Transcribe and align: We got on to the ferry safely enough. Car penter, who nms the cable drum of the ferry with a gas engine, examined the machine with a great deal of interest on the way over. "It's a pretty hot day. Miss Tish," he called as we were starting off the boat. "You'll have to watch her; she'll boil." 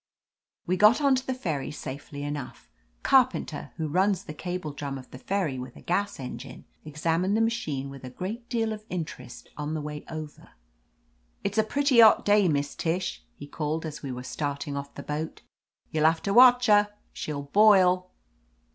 We 0.65 0.77
got 0.77 0.99
on 0.99 1.13
to 1.13 1.27
the 1.27 1.31
ferry 1.35 1.69
safely 1.69 2.23
enough. 2.23 2.71
Car 3.03 3.29
penter, 3.29 3.69
who 3.77 3.87
nms 3.87 4.25
the 4.25 4.33
cable 4.33 4.71
drum 4.73 4.97
of 4.97 5.11
the 5.11 5.19
ferry 5.19 5.59
with 5.59 5.75
a 5.75 5.81
gas 5.81 6.19
engine, 6.19 6.65
examined 6.83 7.37
the 7.37 7.41
machine 7.41 7.87
with 7.91 8.03
a 8.03 8.09
great 8.09 8.49
deal 8.49 8.73
of 8.73 8.83
interest 8.89 9.49
on 9.57 9.75
the 9.75 9.81
way 9.81 10.03
over. 10.09 10.53
"It's 11.43 11.59
a 11.59 11.63
pretty 11.63 11.99
hot 11.99 12.25
day. 12.25 12.47
Miss 12.47 12.73
Tish," 12.73 13.23
he 13.35 13.45
called 13.45 13.85
as 13.85 14.01
we 14.01 14.11
were 14.11 14.23
starting 14.23 14.75
off 14.75 14.91
the 14.95 15.03
boat. 15.03 15.43
"You'll 15.91 16.05
have 16.05 16.23
to 16.23 16.33
watch 16.33 16.65
her; 16.65 16.95
she'll 17.13 17.43
boil." 17.43 18.09